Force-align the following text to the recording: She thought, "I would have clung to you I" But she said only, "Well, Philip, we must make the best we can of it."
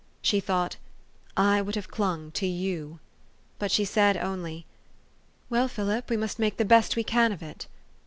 She 0.23 0.39
thought, 0.39 0.77
"I 1.37 1.61
would 1.61 1.75
have 1.75 1.87
clung 1.91 2.31
to 2.31 2.47
you 2.47 2.95
I" 2.95 3.05
But 3.59 3.69
she 3.69 3.85
said 3.85 4.17
only, 4.17 4.65
"Well, 5.47 5.67
Philip, 5.67 6.09
we 6.09 6.17
must 6.17 6.39
make 6.39 6.57
the 6.57 6.65
best 6.65 6.95
we 6.95 7.03
can 7.03 7.31
of 7.31 7.43
it." 7.43 7.67